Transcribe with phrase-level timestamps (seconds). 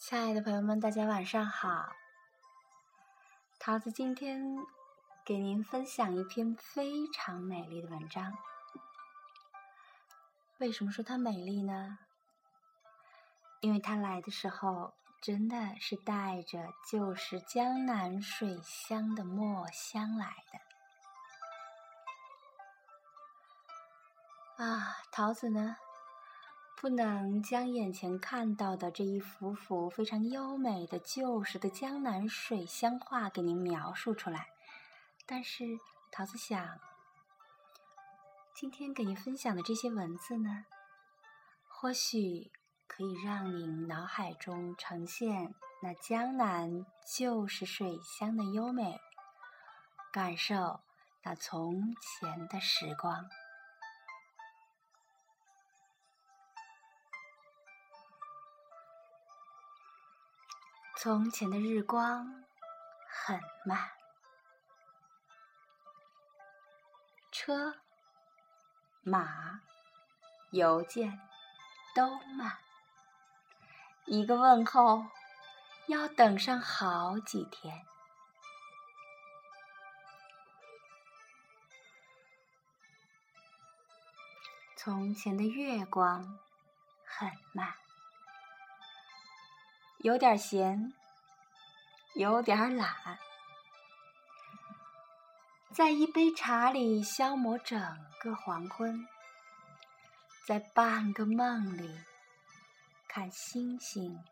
[0.00, 1.92] 亲爱的朋友们，大家晚上好。
[3.58, 4.56] 桃子今天
[5.26, 8.32] 给您分享一篇非常美丽的文章。
[10.56, 11.98] 为什么说它美丽呢？
[13.60, 20.34] 因为它来的时候真的是带着旧时江南水乡的墨香来
[24.56, 24.64] 的。
[24.64, 25.76] 啊，桃子呢？
[26.80, 34.48] 不能将眼前看到的这一幅幅非常优美的旧时的江南水乡画给您描述出来，
[35.26, 35.78] 但是
[36.10, 36.80] 桃子想，
[38.54, 40.64] 今天给您分享的这些文字呢，
[41.68, 42.50] 或许
[42.86, 48.98] 可以让您脑海中呈现那江南旧时水乡的优美，
[50.10, 50.80] 感受
[51.24, 53.28] 那从前的时光。
[61.02, 62.44] 从前的日光
[63.08, 63.90] 很慢，
[67.32, 67.74] 车、
[69.00, 69.62] 马、
[70.50, 71.18] 邮件
[71.94, 72.58] 都慢，
[74.04, 75.06] 一个问候
[75.86, 77.86] 要等上好几天。
[84.76, 86.38] 从前的月光
[87.06, 87.74] 很慢。
[90.02, 90.94] 有点闲，
[92.14, 93.18] 有点懒，
[95.74, 97.78] 在一杯茶里消磨整
[98.18, 99.06] 个黄昏，
[100.46, 102.00] 在半个梦里
[103.06, 104.24] 看星星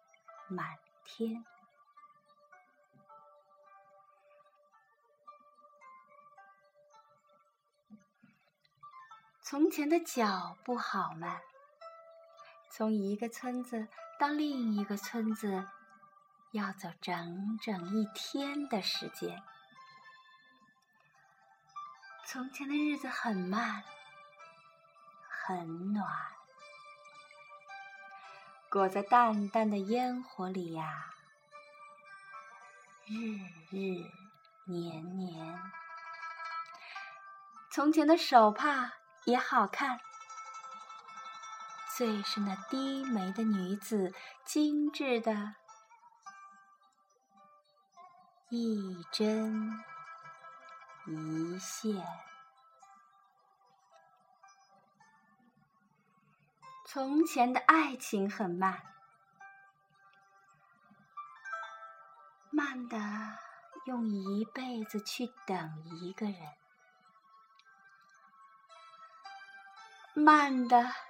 [0.49, 1.45] 满天。
[9.43, 11.43] 从前的脚步好慢，
[12.71, 13.89] 从一个村子。
[14.19, 15.65] 到另一个村子，
[16.51, 19.41] 要走整整一天的时间。
[22.27, 23.85] 从前的日子很慢，
[25.47, 26.05] 很暖，
[28.69, 31.15] 裹在淡淡的烟火里呀，
[33.07, 33.39] 日
[33.71, 34.05] 日
[34.65, 35.63] 年年。
[37.71, 38.95] 从前的手帕
[39.27, 40.01] 也好看。
[41.99, 44.15] 最是那低眉的女子，
[44.45, 45.57] 精致的
[48.51, 49.83] 一针
[51.09, 52.07] 一线。
[56.87, 58.81] 从前的爱情很慢，
[62.51, 62.97] 慢的
[63.87, 66.55] 用一辈子去等一个人，
[70.15, 71.08] 慢的。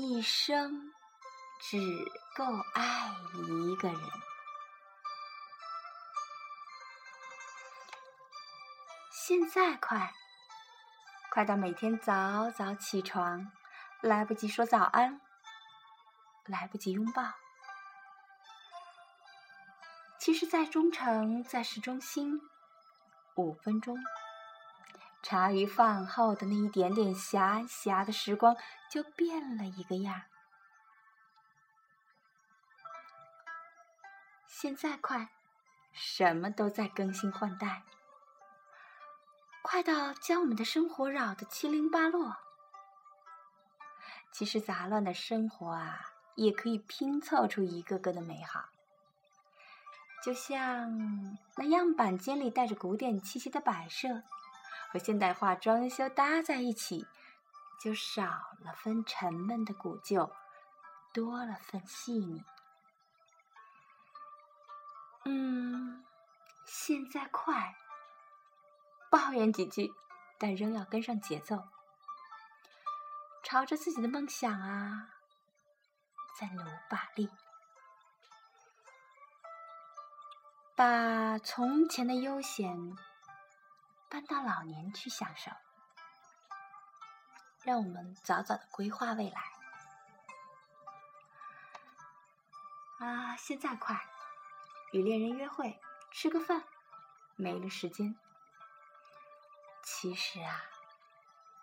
[0.00, 0.92] 一生
[1.60, 1.76] 只
[2.36, 4.00] 够爱一个人。
[9.10, 10.14] 现在快，
[11.32, 13.50] 快到每天早早起床，
[14.00, 15.20] 来不及说早安，
[16.44, 17.34] 来不及拥抱。
[20.20, 22.40] 其实，在中城，在市中心，
[23.34, 23.98] 五分钟。
[25.28, 28.56] 茶余饭后的那一点点狭狭的时光，
[28.90, 30.22] 就变了一个样。
[34.46, 35.28] 现在快，
[35.92, 37.82] 什么都在更新换代，
[39.60, 42.34] 快到将我们的生活扰得七零八落。
[44.32, 46.00] 其实杂乱的生活啊，
[46.36, 48.64] 也可以拼凑出一个个的美好。
[50.24, 54.22] 就像那样板间里带着古典气息的摆设。
[54.90, 57.06] 和现代化装修搭在一起，
[57.80, 58.24] 就少
[58.60, 60.32] 了分沉闷的古旧，
[61.12, 62.42] 多了份细腻。
[65.24, 66.04] 嗯，
[66.64, 67.76] 现在快，
[69.10, 69.92] 抱怨几句，
[70.38, 71.68] 但仍要跟上节奏，
[73.42, 75.10] 朝着自己的梦想啊，
[76.38, 77.28] 再努把力，
[80.74, 82.96] 把从前的悠闲。
[84.08, 85.50] 搬到老年去享受，
[87.62, 89.42] 让我们早早的规划未来。
[93.00, 94.02] 啊，现在快，
[94.92, 95.78] 与恋人约会，
[96.10, 96.64] 吃个饭，
[97.36, 98.18] 没了时间。
[99.84, 100.62] 其实啊，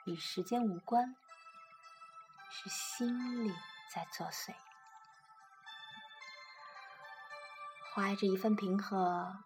[0.05, 1.15] 与时间无关，
[2.49, 3.53] 是心里
[3.91, 4.53] 在作祟。
[7.93, 9.43] 怀着一份平和。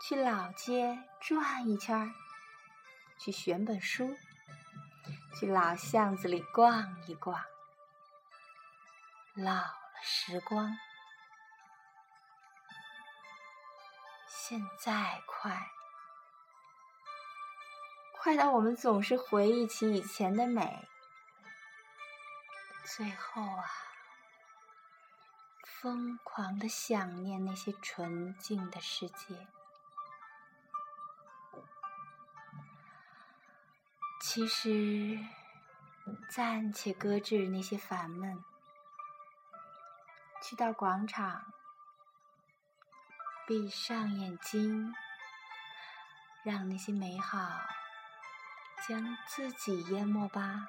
[0.00, 2.14] 去老街转一圈儿
[3.18, 4.16] 去选本书
[5.34, 7.42] 去老巷子里逛一逛
[9.34, 10.78] 老了时光
[14.28, 15.68] 现在快
[18.12, 20.88] 快到我们总是回忆起以前的美
[22.84, 23.64] 最后啊
[25.64, 29.57] 疯狂的想念那些纯净的世界。
[34.38, 35.18] 其实，
[36.30, 38.44] 暂且搁置那些烦闷，
[40.40, 41.44] 去到广场。
[43.48, 44.94] 闭上眼睛，
[46.44, 47.50] 让那些美好
[48.86, 50.68] 将自己淹没吧。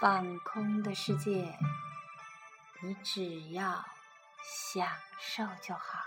[0.00, 1.56] 放空的世界，
[2.82, 3.84] 你只要
[4.42, 4.90] 享
[5.20, 6.00] 受就好。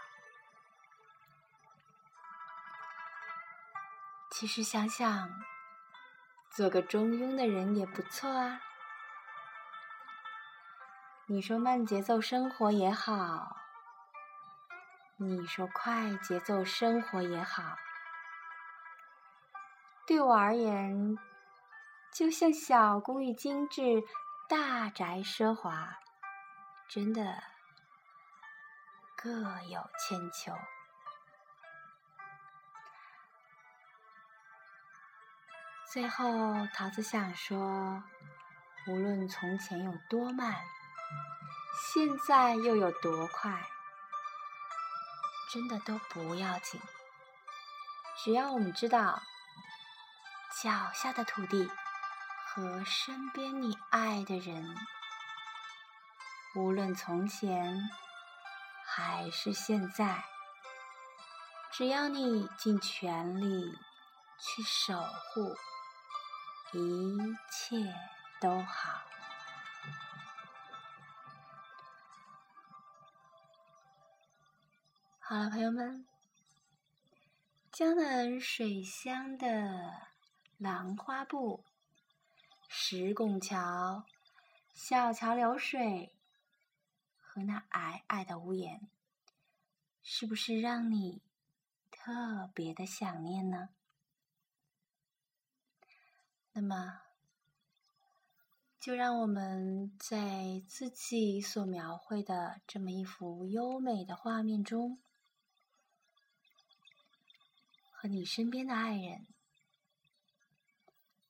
[4.31, 5.29] 其实想想，
[6.51, 8.61] 做个中庸的人也不错啊。
[11.25, 13.57] 你说慢节奏生活也好。
[15.17, 17.77] 你说快节奏生活也好，
[20.07, 21.15] 对我而言，
[22.11, 24.01] 就像小公寓精致，
[24.49, 25.99] 大宅奢华，
[26.89, 27.43] 真的
[29.15, 29.29] 各
[29.69, 30.51] 有千秋。
[35.91, 36.25] 最后，
[36.73, 38.01] 桃子想说，
[38.87, 40.55] 无论从前有多慢，
[41.93, 43.61] 现在又有多快。
[45.51, 46.79] 真的都不要紧，
[48.23, 49.21] 只要我们知道
[50.63, 51.69] 脚下的土地
[52.45, 54.73] 和身边你爱的人，
[56.55, 57.77] 无论从前
[58.85, 60.23] 还是现在，
[61.69, 63.77] 只要你尽全力
[64.39, 65.53] 去守护，
[66.73, 67.17] 一
[67.49, 67.93] 切
[68.39, 69.01] 都好。
[75.19, 76.05] 好了，朋友们，
[77.73, 80.07] 江南水乡的
[80.57, 81.65] 兰花布、
[82.69, 84.05] 石拱桥、
[84.73, 86.15] 小桥流水
[87.17, 88.89] 和那矮矮的屋檐，
[90.03, 91.21] 是不是让你
[91.91, 93.69] 特别的想念呢？
[96.53, 97.01] 那么，
[98.79, 104.99] 就让我们在自己所描绘的这么一幅优美的画面中。
[107.91, 109.27] 和你身边的爱人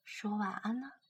[0.06, 1.01] 说晚安呢。